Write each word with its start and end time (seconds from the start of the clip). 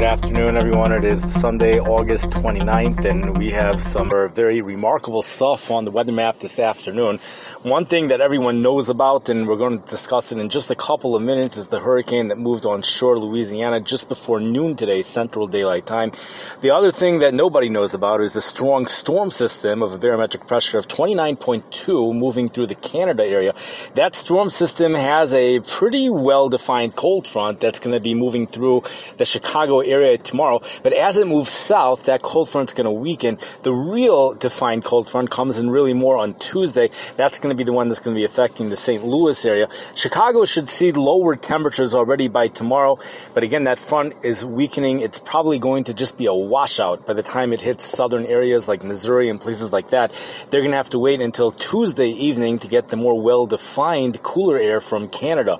Good 0.00 0.06
afternoon, 0.06 0.56
everyone. 0.56 0.92
It 0.92 1.04
is 1.04 1.20
Sunday, 1.30 1.78
August 1.78 2.30
29th, 2.30 3.04
and 3.04 3.36
we 3.36 3.50
have 3.50 3.82
some 3.82 4.08
very 4.32 4.62
remarkable 4.62 5.20
stuff 5.20 5.70
on 5.70 5.84
the 5.84 5.90
weather 5.90 6.10
map 6.10 6.38
this 6.38 6.58
afternoon. 6.58 7.18
One 7.64 7.84
thing 7.84 8.08
that 8.08 8.22
everyone 8.22 8.62
knows 8.62 8.88
about, 8.88 9.28
and 9.28 9.46
we're 9.46 9.58
going 9.58 9.78
to 9.78 9.90
discuss 9.90 10.32
it 10.32 10.38
in 10.38 10.48
just 10.48 10.70
a 10.70 10.74
couple 10.74 11.14
of 11.14 11.20
minutes, 11.22 11.58
is 11.58 11.66
the 11.66 11.80
hurricane 11.80 12.28
that 12.28 12.38
moved 12.38 12.64
on 12.64 12.80
shore 12.80 13.18
Louisiana 13.18 13.78
just 13.78 14.08
before 14.08 14.40
noon 14.40 14.74
today, 14.74 15.02
Central 15.02 15.46
Daylight 15.46 15.84
Time. 15.84 16.12
The 16.62 16.70
other 16.70 16.90
thing 16.90 17.18
that 17.18 17.34
nobody 17.34 17.68
knows 17.68 17.92
about 17.92 18.22
is 18.22 18.32
the 18.32 18.40
strong 18.40 18.86
storm 18.86 19.30
system 19.30 19.82
of 19.82 19.92
a 19.92 19.98
barometric 19.98 20.46
pressure 20.46 20.78
of 20.78 20.88
29.2 20.88 22.16
moving 22.16 22.48
through 22.48 22.68
the 22.68 22.74
Canada 22.74 23.26
area. 23.26 23.54
That 23.96 24.14
storm 24.14 24.48
system 24.48 24.94
has 24.94 25.34
a 25.34 25.60
pretty 25.60 26.08
well 26.08 26.48
defined 26.48 26.96
cold 26.96 27.26
front 27.26 27.60
that's 27.60 27.80
going 27.80 27.92
to 27.92 28.00
be 28.00 28.14
moving 28.14 28.46
through 28.46 28.84
the 29.18 29.26
Chicago 29.26 29.89
area 29.90 30.18
tomorrow. 30.18 30.60
But 30.82 30.92
as 30.92 31.16
it 31.16 31.26
moves 31.26 31.50
south, 31.50 32.04
that 32.04 32.22
cold 32.22 32.48
front's 32.48 32.74
going 32.74 32.84
to 32.84 32.90
weaken. 32.90 33.38
The 33.62 33.72
real 33.72 34.34
defined 34.34 34.84
cold 34.84 35.08
front 35.08 35.30
comes 35.30 35.58
in 35.58 35.70
really 35.70 35.94
more 35.94 36.16
on 36.16 36.34
Tuesday. 36.34 36.90
That's 37.16 37.38
going 37.38 37.54
to 37.54 37.56
be 37.56 37.64
the 37.64 37.72
one 37.72 37.88
that's 37.88 38.00
going 38.00 38.14
to 38.14 38.18
be 38.18 38.24
affecting 38.24 38.68
the 38.68 38.76
St. 38.76 39.04
Louis 39.04 39.44
area. 39.44 39.68
Chicago 39.94 40.44
should 40.44 40.68
see 40.68 40.92
lower 40.92 41.36
temperatures 41.36 41.94
already 41.94 42.28
by 42.28 42.48
tomorrow. 42.48 42.98
But 43.34 43.42
again, 43.42 43.64
that 43.64 43.78
front 43.78 44.14
is 44.24 44.44
weakening. 44.44 45.00
It's 45.00 45.20
probably 45.20 45.58
going 45.58 45.84
to 45.84 45.94
just 45.94 46.16
be 46.16 46.26
a 46.26 46.34
washout 46.34 47.06
by 47.06 47.12
the 47.12 47.22
time 47.22 47.52
it 47.52 47.60
hits 47.60 47.84
southern 47.84 48.26
areas 48.26 48.68
like 48.68 48.84
Missouri 48.84 49.28
and 49.28 49.40
places 49.40 49.72
like 49.72 49.90
that. 49.90 50.12
They're 50.50 50.60
going 50.60 50.72
to 50.72 50.76
have 50.76 50.90
to 50.90 50.98
wait 50.98 51.20
until 51.20 51.50
Tuesday 51.50 52.08
evening 52.08 52.58
to 52.60 52.68
get 52.68 52.88
the 52.88 52.96
more 52.96 53.20
well 53.20 53.46
defined 53.46 54.22
cooler 54.22 54.58
air 54.58 54.80
from 54.80 55.08
Canada. 55.08 55.58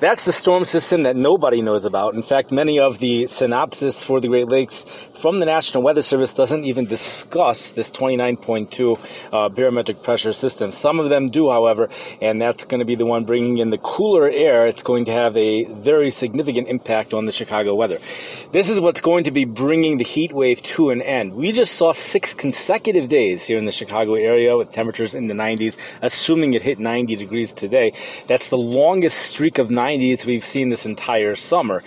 That's 0.00 0.24
the 0.24 0.32
storm 0.32 0.64
system 0.64 1.04
that 1.04 1.16
nobody 1.16 1.62
knows 1.62 1.84
about. 1.84 2.14
In 2.14 2.22
fact, 2.22 2.52
many 2.52 2.78
of 2.78 2.98
the 2.98 3.26
synopsis 3.66 4.04
for 4.04 4.20
the 4.20 4.28
Great 4.28 4.48
Lakes 4.48 4.84
from 5.14 5.40
the 5.40 5.46
National 5.46 5.82
Weather 5.82 6.02
Service 6.02 6.32
doesn't 6.32 6.64
even 6.64 6.86
discuss 6.86 7.70
this 7.70 7.90
29.2 7.90 8.98
uh, 9.32 9.48
barometric 9.48 10.04
pressure 10.04 10.32
system. 10.32 10.70
Some 10.70 11.00
of 11.00 11.10
them 11.10 11.30
do, 11.30 11.50
however, 11.50 11.88
and 12.20 12.40
that's 12.40 12.64
going 12.64 12.78
to 12.78 12.84
be 12.84 12.94
the 12.94 13.06
one 13.06 13.24
bringing 13.24 13.58
in 13.58 13.70
the 13.70 13.78
cooler 13.78 14.30
air. 14.30 14.68
It's 14.68 14.84
going 14.84 15.06
to 15.06 15.10
have 15.10 15.36
a 15.36 15.64
very 15.72 16.10
significant 16.10 16.68
impact 16.68 17.12
on 17.12 17.26
the 17.26 17.32
Chicago 17.32 17.74
weather. 17.74 17.98
This 18.52 18.68
is 18.68 18.80
what's 18.80 19.00
going 19.00 19.24
to 19.24 19.32
be 19.32 19.44
bringing 19.44 19.96
the 19.96 20.04
heat 20.04 20.32
wave 20.32 20.62
to 20.62 20.90
an 20.90 21.02
end. 21.02 21.34
We 21.34 21.50
just 21.50 21.72
saw 21.72 21.92
six 21.92 22.34
consecutive 22.34 23.08
days 23.08 23.46
here 23.46 23.58
in 23.58 23.64
the 23.64 23.72
Chicago 23.72 24.14
area 24.14 24.56
with 24.56 24.70
temperatures 24.70 25.14
in 25.14 25.26
the 25.26 25.34
90s, 25.34 25.76
assuming 26.02 26.54
it 26.54 26.62
hit 26.62 26.78
90 26.78 27.16
degrees 27.16 27.52
today. 27.52 27.92
That's 28.28 28.48
the 28.48 28.58
longest 28.58 29.18
streak 29.18 29.58
of 29.58 29.70
90s 29.70 30.24
we've 30.24 30.44
seen 30.44 30.68
this 30.68 30.86
entire 30.86 31.34
summer. 31.34 31.82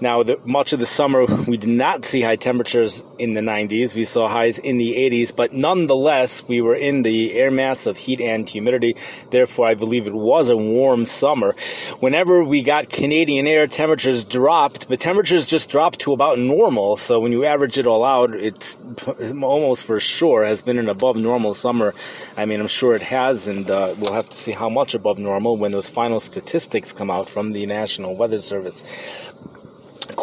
Now, 0.00 0.22
the, 0.22 0.38
much 0.44 0.74
of 0.74 0.78
the 0.78 0.86
summer, 0.86 1.05
we 1.46 1.56
did 1.56 1.70
not 1.70 2.04
see 2.04 2.20
high 2.20 2.36
temperatures 2.36 3.04
in 3.18 3.34
the 3.34 3.40
90s. 3.40 3.94
We 3.94 4.04
saw 4.04 4.28
highs 4.28 4.58
in 4.58 4.78
the 4.78 4.94
80s, 4.94 5.34
but 5.34 5.52
nonetheless, 5.52 6.42
we 6.48 6.60
were 6.60 6.74
in 6.74 7.02
the 7.02 7.34
air 7.34 7.50
mass 7.50 7.86
of 7.86 7.96
heat 7.96 8.20
and 8.20 8.48
humidity. 8.48 8.96
Therefore, 9.30 9.68
I 9.68 9.74
believe 9.74 10.06
it 10.06 10.14
was 10.14 10.48
a 10.48 10.56
warm 10.56 11.06
summer. 11.06 11.54
Whenever 12.00 12.42
we 12.42 12.62
got 12.62 12.88
Canadian 12.88 13.46
air, 13.46 13.66
temperatures 13.66 14.24
dropped, 14.24 14.88
but 14.88 15.00
temperatures 15.00 15.46
just 15.46 15.70
dropped 15.70 16.00
to 16.00 16.12
about 16.12 16.38
normal. 16.38 16.96
So 16.96 17.20
when 17.20 17.32
you 17.32 17.44
average 17.44 17.78
it 17.78 17.86
all 17.86 18.04
out, 18.04 18.34
it's 18.34 18.76
almost 19.08 19.84
for 19.84 20.00
sure 20.00 20.44
has 20.44 20.62
been 20.62 20.78
an 20.78 20.88
above 20.88 21.16
normal 21.16 21.54
summer. 21.54 21.94
I 22.36 22.44
mean, 22.44 22.60
I'm 22.60 22.66
sure 22.66 22.94
it 22.94 23.02
has, 23.02 23.48
and 23.48 23.70
uh, 23.70 23.94
we'll 23.98 24.12
have 24.12 24.28
to 24.28 24.36
see 24.36 24.52
how 24.52 24.68
much 24.68 24.94
above 24.94 25.18
normal 25.18 25.56
when 25.56 25.72
those 25.72 25.88
final 25.88 26.20
statistics 26.20 26.92
come 26.92 27.10
out 27.10 27.28
from 27.30 27.52
the 27.52 27.66
National 27.66 28.16
Weather 28.16 28.40
Service. 28.40 28.84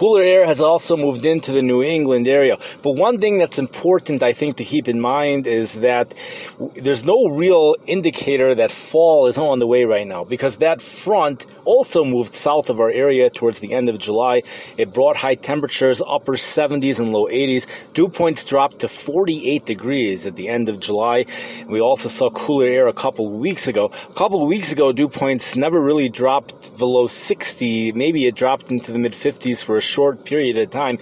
Cooler 0.03 0.21
air 0.21 0.45
has 0.45 0.59
also 0.59 0.97
moved 0.97 1.23
into 1.23 1.53
the 1.53 1.61
New 1.61 1.81
England 1.81 2.27
area. 2.27 2.57
But 2.81 2.97
one 2.97 3.21
thing 3.21 3.37
that's 3.37 3.57
important, 3.57 4.21
I 4.21 4.33
think, 4.33 4.57
to 4.57 4.65
keep 4.65 4.89
in 4.89 4.99
mind 4.99 5.47
is 5.47 5.75
that 5.75 6.13
there's 6.75 7.05
no 7.05 7.29
real 7.29 7.77
indicator 7.87 8.53
that 8.53 8.69
fall 8.69 9.27
is 9.27 9.37
on 9.37 9.59
the 9.59 9.65
way 9.65 9.85
right 9.85 10.05
now 10.05 10.25
because 10.25 10.57
that 10.57 10.81
front 10.81 11.45
also 11.63 12.03
moved 12.03 12.35
south 12.35 12.69
of 12.69 12.81
our 12.81 12.91
area 12.91 13.29
towards 13.29 13.59
the 13.59 13.71
end 13.71 13.87
of 13.87 13.97
July. 13.97 14.41
It 14.77 14.93
brought 14.93 15.15
high 15.15 15.35
temperatures, 15.35 16.01
upper 16.05 16.33
70s 16.33 16.99
and 16.99 17.13
low 17.13 17.27
80s. 17.27 17.65
Dew 17.93 18.09
points 18.09 18.43
dropped 18.43 18.79
to 18.79 18.89
48 18.89 19.65
degrees 19.65 20.25
at 20.25 20.35
the 20.35 20.49
end 20.49 20.67
of 20.67 20.81
July. 20.81 21.27
We 21.67 21.79
also 21.79 22.09
saw 22.09 22.29
cooler 22.29 22.67
air 22.67 22.87
a 22.89 22.93
couple 22.93 23.29
weeks 23.31 23.69
ago. 23.69 23.89
A 24.09 24.13
couple 24.15 24.45
weeks 24.45 24.73
ago, 24.73 24.91
dew 24.91 25.07
points 25.07 25.55
never 25.55 25.79
really 25.79 26.09
dropped 26.09 26.77
below 26.77 27.07
60. 27.07 27.93
Maybe 27.93 28.25
it 28.25 28.35
dropped 28.35 28.69
into 28.69 28.91
the 28.91 28.99
mid 28.99 29.13
50s 29.13 29.63
for 29.63 29.77
a 29.77 29.81
short 29.93 30.25
period 30.25 30.57
of 30.57 30.69
time. 30.71 30.97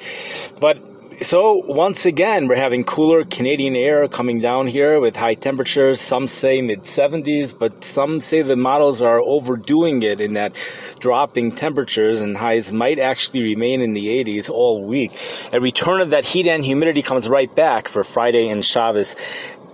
But 0.60 0.78
so 1.22 1.64
once 1.68 2.08
again, 2.08 2.48
we're 2.48 2.56
having 2.56 2.84
cooler 2.84 3.24
Canadian 3.24 3.76
air 3.76 4.08
coming 4.08 4.40
down 4.40 4.66
here 4.66 5.00
with 5.00 5.16
high 5.16 5.36
temperatures. 5.36 6.02
Some 6.02 6.28
say 6.28 6.62
mid 6.62 6.82
70s, 6.82 7.54
but 7.58 7.84
some 7.84 8.20
say 8.20 8.42
the 8.42 8.56
models 8.56 9.04
are 9.04 9.22
overdoing 9.22 10.02
it 10.02 10.20
in 10.20 10.34
that 10.34 10.54
dropping 11.00 11.52
temperatures 11.52 12.22
and 12.22 12.36
highs 12.36 12.74
might 12.74 12.98
actually 12.98 13.44
remain 13.44 13.82
in 13.82 13.94
the 13.94 14.08
80s 14.24 14.50
all 14.50 14.84
week. 14.84 15.12
A 15.54 15.62
return 15.62 16.02
of 16.02 16.10
that 16.10 16.26
heat 16.26 16.48
and 16.48 16.66
humidity 16.66 17.04
comes 17.04 17.30
right 17.30 17.54
back 17.56 17.88
for 17.88 18.04
Friday 18.04 18.50
and 18.50 18.66
Shabbos 18.66 19.16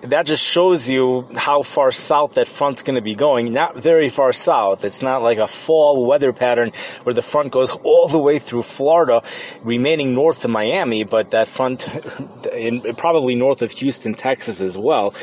that 0.01 0.25
just 0.25 0.43
shows 0.43 0.89
you 0.89 1.27
how 1.35 1.63
far 1.63 1.91
south 1.91 2.35
that 2.35 2.47
front's 2.47 2.83
going 2.83 2.95
to 2.95 3.01
be 3.01 3.15
going. 3.15 3.51
Not 3.53 3.75
very 3.75 4.09
far 4.09 4.31
south. 4.31 4.83
It's 4.83 5.01
not 5.01 5.23
like 5.23 5.37
a 5.37 5.47
fall 5.47 6.05
weather 6.05 6.33
pattern 6.33 6.71
where 7.03 7.13
the 7.13 7.21
front 7.21 7.51
goes 7.51 7.71
all 7.83 8.07
the 8.07 8.19
way 8.19 8.39
through 8.39 8.63
Florida, 8.63 9.23
remaining 9.63 10.13
north 10.13 10.45
of 10.45 10.51
Miami, 10.51 11.03
but 11.03 11.31
that 11.31 11.47
front, 11.47 11.87
probably 12.97 13.35
north 13.35 13.61
of 13.61 13.71
Houston, 13.71 14.13
Texas 14.13 14.61
as 14.61 14.77
well. 14.77 15.13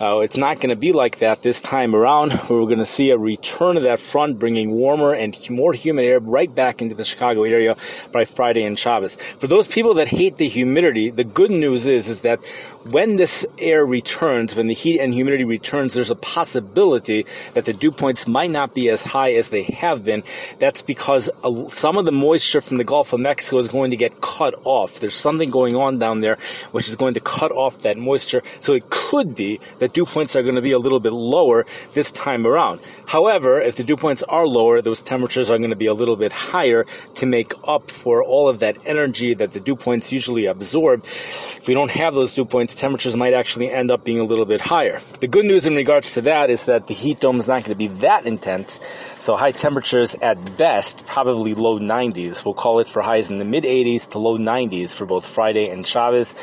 Uh, 0.00 0.20
it's 0.20 0.36
not 0.36 0.56
going 0.56 0.70
to 0.70 0.76
be 0.76 0.92
like 0.92 1.20
that 1.20 1.42
this 1.42 1.60
time 1.60 1.94
around. 1.94 2.32
We're 2.48 2.66
going 2.66 2.78
to 2.78 2.86
see 2.86 3.10
a 3.10 3.18
return 3.18 3.76
of 3.76 3.84
that 3.84 4.00
front, 4.00 4.38
bringing 4.38 4.72
warmer 4.72 5.14
and 5.14 5.36
more 5.50 5.72
humid 5.72 6.04
air 6.04 6.18
right 6.18 6.52
back 6.52 6.82
into 6.82 6.94
the 6.94 7.04
Chicago 7.04 7.44
area 7.44 7.76
by 8.12 8.24
Friday 8.24 8.64
and 8.64 8.78
Shabbos. 8.78 9.16
For 9.38 9.46
those 9.46 9.68
people 9.68 9.94
that 9.94 10.08
hate 10.08 10.36
the 10.36 10.48
humidity, 10.48 11.10
the 11.10 11.24
good 11.24 11.50
news 11.50 11.86
is 11.86 12.08
is 12.08 12.22
that 12.22 12.44
when 12.84 13.16
this 13.16 13.46
air 13.58 13.84
returns, 13.84 14.15
when 14.20 14.66
the 14.66 14.74
heat 14.74 15.00
and 15.00 15.12
humidity 15.12 15.44
returns, 15.44 15.94
there's 15.94 16.10
a 16.10 16.14
possibility 16.14 17.26
that 17.54 17.66
the 17.66 17.72
dew 17.72 17.90
points 17.90 18.26
might 18.26 18.50
not 18.50 18.74
be 18.74 18.88
as 18.88 19.02
high 19.02 19.34
as 19.34 19.50
they 19.50 19.64
have 19.64 20.04
been. 20.04 20.22
That's 20.58 20.80
because 20.82 21.28
some 21.68 21.98
of 21.98 22.04
the 22.04 22.12
moisture 22.12 22.60
from 22.60 22.78
the 22.78 22.84
Gulf 22.84 23.12
of 23.12 23.20
Mexico 23.20 23.58
is 23.58 23.68
going 23.68 23.90
to 23.90 23.96
get 23.96 24.20
cut 24.20 24.54
off. 24.64 25.00
There's 25.00 25.14
something 25.14 25.50
going 25.50 25.76
on 25.76 25.98
down 25.98 26.20
there 26.20 26.38
which 26.72 26.88
is 26.88 26.96
going 26.96 27.14
to 27.14 27.20
cut 27.20 27.52
off 27.52 27.82
that 27.82 27.98
moisture. 27.98 28.42
So 28.60 28.72
it 28.72 28.88
could 28.90 29.34
be 29.34 29.60
that 29.80 29.92
dew 29.92 30.06
points 30.06 30.34
are 30.34 30.42
going 30.42 30.54
to 30.54 30.62
be 30.62 30.72
a 30.72 30.78
little 30.78 31.00
bit 31.00 31.12
lower 31.12 31.66
this 31.92 32.10
time 32.10 32.46
around. 32.46 32.80
However, 33.06 33.60
if 33.60 33.76
the 33.76 33.84
dew 33.84 33.96
points 33.96 34.22
are 34.22 34.46
lower, 34.46 34.80
those 34.80 35.02
temperatures 35.02 35.50
are 35.50 35.58
going 35.58 35.70
to 35.70 35.76
be 35.76 35.86
a 35.86 35.94
little 35.94 36.16
bit 36.16 36.32
higher 36.32 36.86
to 37.16 37.26
make 37.26 37.52
up 37.68 37.90
for 37.90 38.24
all 38.24 38.48
of 38.48 38.60
that 38.60 38.78
energy 38.86 39.34
that 39.34 39.52
the 39.52 39.60
dew 39.60 39.76
points 39.76 40.10
usually 40.10 40.46
absorb. 40.46 41.04
If 41.04 41.68
we 41.68 41.74
don't 41.74 41.90
have 41.90 42.14
those 42.14 42.34
dew 42.34 42.44
points, 42.44 42.74
temperatures 42.74 43.16
might 43.16 43.34
actually 43.34 43.70
end 43.70 43.90
up 43.90 44.05
being 44.06 44.20
a 44.20 44.24
little 44.24 44.46
bit 44.46 44.62
higher. 44.62 45.02
The 45.20 45.26
good 45.26 45.44
news 45.44 45.66
in 45.66 45.74
regards 45.74 46.14
to 46.14 46.22
that 46.22 46.48
is 46.48 46.64
that 46.64 46.86
the 46.86 46.94
heat 46.94 47.20
dome 47.20 47.40
is 47.40 47.48
not 47.48 47.64
going 47.64 47.72
to 47.72 47.74
be 47.74 47.88
that 48.00 48.24
intense. 48.24 48.80
So 49.18 49.36
high 49.36 49.50
temperatures 49.50 50.14
at 50.22 50.56
best, 50.56 51.04
probably 51.06 51.52
low 51.52 51.80
90s. 51.80 52.44
We'll 52.44 52.54
call 52.54 52.78
it 52.78 52.88
for 52.88 53.02
highs 53.02 53.28
in 53.28 53.38
the 53.40 53.44
mid 53.44 53.64
80s 53.64 54.08
to 54.10 54.20
low 54.20 54.38
90s 54.38 54.94
for 54.94 55.04
both 55.04 55.26
Friday 55.26 55.68
and 55.68 55.84
Shabbos. 55.84 56.36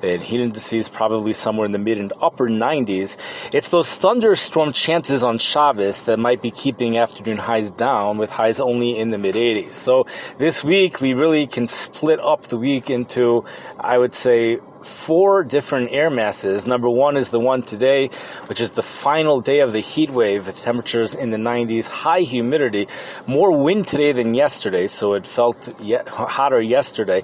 The 0.00 0.18
heat 0.18 0.38
indices 0.38 0.88
probably 0.88 1.32
somewhere 1.32 1.66
in 1.66 1.72
the 1.72 1.80
mid 1.80 1.98
and 1.98 2.12
upper 2.22 2.48
90s. 2.48 3.16
It's 3.52 3.70
those 3.70 3.92
thunderstorm 3.92 4.72
chances 4.72 5.24
on 5.24 5.38
Shabbos 5.38 6.02
that 6.02 6.20
might 6.20 6.40
be 6.40 6.52
keeping 6.52 6.98
afternoon 6.98 7.38
highs 7.38 7.72
down 7.72 8.18
with 8.18 8.30
highs 8.30 8.60
only 8.60 8.96
in 8.96 9.10
the 9.10 9.18
mid 9.18 9.34
80s. 9.34 9.72
So 9.72 10.06
this 10.38 10.62
week 10.62 11.00
we 11.00 11.14
really 11.14 11.48
can 11.48 11.66
split 11.66 12.20
up 12.20 12.44
the 12.44 12.56
week 12.56 12.88
into, 12.88 13.44
I 13.80 13.98
would 13.98 14.14
say, 14.14 14.60
four 14.84 15.44
different 15.44 15.90
air 15.92 16.10
masses. 16.10 16.66
Number 16.66 16.88
one 16.88 17.16
is 17.16 17.30
the 17.30 17.40
one 17.40 17.62
today, 17.62 18.10
which 18.46 18.60
is 18.60 18.70
the 18.70 18.82
final 18.82 19.40
day 19.40 19.60
of 19.60 19.72
the 19.72 19.80
heat 19.80 20.10
wave 20.10 20.46
with 20.46 20.58
temperatures 20.58 21.14
in 21.14 21.30
the 21.30 21.38
90s, 21.38 21.86
high 21.86 22.20
humidity, 22.20 22.88
more 23.26 23.56
wind 23.56 23.88
today 23.88 24.12
than 24.12 24.34
yesterday, 24.34 24.86
so 24.86 25.14
it 25.14 25.26
felt 25.26 25.80
yet 25.80 26.08
hotter 26.08 26.60
yesterday. 26.60 27.22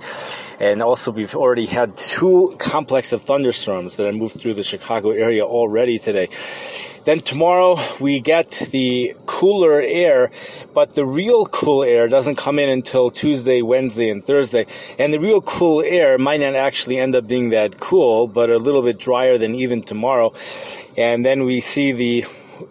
And 0.61 0.83
also, 0.83 1.13
we've 1.13 1.37
already 1.37 1.67
had 1.67 1.97
two 1.97 2.57
complex 2.59 3.13
of 3.13 3.23
thunderstorms 3.23 3.97
that 3.97 4.07
have 4.07 4.17
moved 4.17 4.41
through 4.41 4.55
the 4.55 4.65
Chicago 4.65 5.11
area 5.11 5.45
already 5.45 5.99
today. 5.99 6.29
Then 7.05 7.21
tomorrow 7.21 7.79
we 8.01 8.21
get 8.21 8.51
the 8.71 9.15
cooler 9.27 9.81
air, 9.81 10.31
but 10.75 10.95
the 10.95 11.07
real 11.07 11.47
cool 11.47 11.83
air 11.83 12.09
doesn't 12.09 12.37
come 12.37 12.59
in 12.59 12.69
until 12.69 13.11
Tuesday, 13.11 13.63
Wednesday, 13.63 14.11
and 14.11 14.25
Thursday. 14.25 14.67
And 14.99 15.13
the 15.13 15.21
real 15.21 15.41
cool 15.41 15.83
air 15.83 16.19
might 16.19 16.41
not 16.41 16.55
actually 16.55 16.99
end 16.99 17.15
up 17.17 17.27
being 17.27 17.51
that 17.51 17.81
cool, 17.81 18.27
but 18.27 18.51
a 18.51 18.59
little 18.59 18.83
bit 18.83 18.99
drier 18.99 19.39
than 19.39 19.55
even 19.55 19.83
tomorrow. 19.83 20.35
And 20.97 21.25
then 21.25 21.45
we 21.45 21.61
see 21.61 21.93
the 21.93 22.25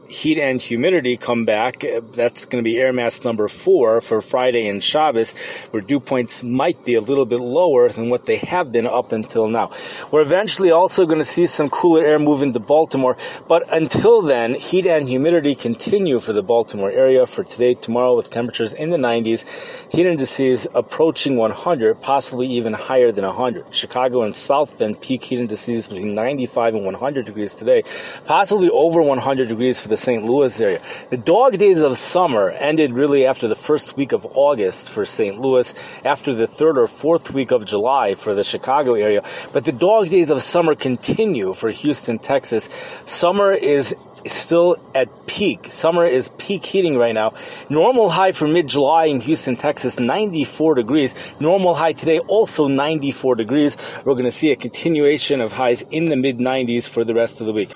heat 0.09 0.39
and 0.39 0.61
humidity 0.61 1.17
come 1.17 1.45
back. 1.45 1.83
Eh, 1.83 2.01
that's 2.13 2.45
going 2.45 2.63
to 2.63 2.69
be 2.69 2.77
air 2.77 2.93
mass 2.93 3.23
number 3.23 3.47
four 3.47 4.01
for 4.01 4.21
Friday 4.21 4.67
and 4.67 4.83
Shabbos, 4.83 5.33
where 5.71 5.81
dew 5.81 5.99
points 5.99 6.43
might 6.43 6.83
be 6.85 6.95
a 6.95 7.01
little 7.01 7.25
bit 7.25 7.39
lower 7.39 7.89
than 7.89 8.09
what 8.09 8.25
they 8.25 8.37
have 8.37 8.71
been 8.71 8.87
up 8.87 9.11
until 9.11 9.47
now. 9.47 9.71
We're 10.11 10.21
eventually 10.21 10.71
also 10.71 11.05
going 11.05 11.19
to 11.19 11.25
see 11.25 11.47
some 11.47 11.69
cooler 11.69 12.03
air 12.05 12.19
move 12.19 12.41
into 12.41 12.59
Baltimore, 12.59 13.17
but 13.47 13.71
until 13.73 14.21
then, 14.21 14.55
heat 14.55 14.85
and 14.85 15.07
humidity 15.07 15.55
continue 15.55 16.19
for 16.19 16.33
the 16.33 16.43
Baltimore 16.43 16.91
area 16.91 17.25
for 17.25 17.43
today, 17.43 17.73
tomorrow, 17.73 18.15
with 18.15 18.31
temperatures 18.31 18.73
in 18.73 18.89
the 18.89 18.97
90s, 18.97 19.45
heat 19.89 20.05
indices 20.05 20.67
approaching 20.73 21.35
100, 21.35 22.01
possibly 22.01 22.47
even 22.47 22.73
higher 22.73 23.11
than 23.11 23.25
100. 23.25 23.73
Chicago 23.73 24.23
and 24.23 24.35
South 24.35 24.77
Bend 24.77 25.01
peak 25.01 25.23
heat 25.23 25.39
indices 25.39 25.87
between 25.87 26.15
95 26.15 26.75
and 26.75 26.85
100 26.85 27.25
degrees 27.25 27.53
today, 27.53 27.83
possibly 28.25 28.69
over 28.69 29.01
100 29.01 29.47
degrees 29.47 29.81
for 29.81 29.87
the 29.87 29.96
St. 29.97 30.23
Louis 30.23 30.61
area. 30.61 30.81
The 31.09 31.17
dog 31.17 31.57
days 31.57 31.81
of 31.81 31.97
summer 31.97 32.49
ended 32.51 32.93
really 32.93 33.25
after 33.25 33.47
the 33.47 33.55
first 33.55 33.97
week 33.97 34.11
of 34.11 34.25
August 34.33 34.89
for 34.89 35.05
St. 35.05 35.39
Louis, 35.39 35.73
after 36.05 36.33
the 36.33 36.47
third 36.47 36.77
or 36.77 36.87
fourth 36.87 37.31
week 37.31 37.51
of 37.51 37.65
July 37.65 38.15
for 38.15 38.33
the 38.33 38.43
Chicago 38.43 38.93
area. 38.93 39.23
But 39.53 39.65
the 39.65 39.71
dog 39.71 40.09
days 40.09 40.29
of 40.29 40.41
summer 40.41 40.75
continue 40.75 41.53
for 41.53 41.69
Houston, 41.71 42.19
Texas. 42.19 42.69
Summer 43.05 43.51
is 43.51 43.95
still 44.25 44.77
at 44.95 45.27
peak. 45.27 45.71
Summer 45.71 46.05
is 46.05 46.29
peak 46.37 46.65
heating 46.65 46.97
right 46.97 47.13
now. 47.13 47.33
Normal 47.69 48.09
high 48.09 48.31
for 48.31 48.47
mid-July 48.47 49.05
in 49.05 49.19
Houston, 49.21 49.55
Texas, 49.55 49.99
94 49.99 50.75
degrees. 50.75 51.15
Normal 51.39 51.75
high 51.75 51.93
today, 51.93 52.19
also 52.19 52.67
94 52.67 53.35
degrees. 53.35 53.77
We're 54.03 54.13
going 54.13 54.25
to 54.25 54.31
see 54.31 54.51
a 54.51 54.55
continuation 54.55 55.41
of 55.41 55.51
highs 55.51 55.83
in 55.91 56.09
the 56.09 56.15
mid 56.15 56.39
90s 56.39 56.89
for 56.89 57.03
the 57.03 57.13
rest 57.13 57.41
of 57.41 57.47
the 57.47 57.53
week. 57.53 57.73